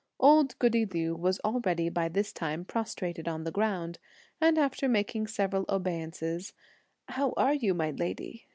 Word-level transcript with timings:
Old 0.19 0.57
goody 0.57 0.83
Liu 0.83 1.13
was 1.15 1.39
already 1.45 1.87
by 1.87 2.09
this 2.09 2.33
time 2.33 2.65
prostrated 2.65 3.27
on 3.27 3.43
the 3.43 3.51
ground, 3.51 3.99
and 4.41 4.57
after 4.57 4.89
making 4.89 5.27
several 5.27 5.63
obeisances, 5.69 6.53
"How 7.09 7.35
are 7.37 7.53
you, 7.53 7.75
my 7.75 7.91
lady?" 7.91 8.47